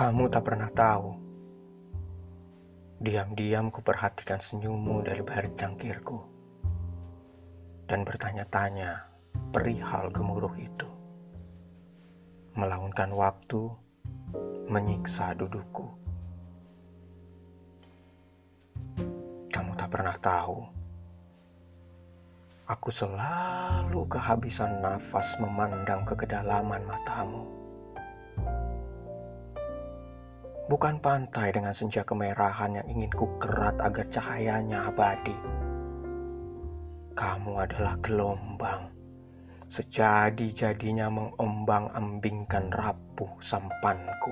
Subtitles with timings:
[0.00, 1.12] Kamu tak pernah tahu.
[3.04, 6.16] Diam-diam ku perhatikan senyummu dari balik cangkirku.
[7.84, 8.96] Dan bertanya-tanya
[9.52, 10.88] perihal gemuruh itu.
[12.56, 13.68] Melaunkan waktu,
[14.72, 15.84] menyiksa dudukku.
[19.52, 20.64] Kamu tak pernah tahu.
[22.72, 27.59] Aku selalu kehabisan nafas memandang ke kedalaman matamu
[30.70, 35.34] bukan pantai dengan senja kemerahan yang ingin ku kerat agar cahayanya abadi.
[37.18, 38.86] Kamu adalah gelombang,
[39.66, 44.30] sejadi-jadinya mengombang-ambingkan rapuh sampanku.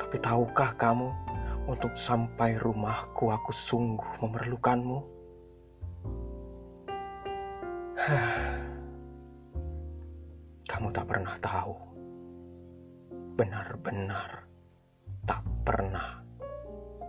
[0.00, 1.12] Tapi tahukah kamu,
[1.68, 5.04] untuk sampai rumahku aku sungguh memerlukanmu?
[10.72, 11.76] kamu tak pernah tahu.
[13.36, 14.49] Benar-benar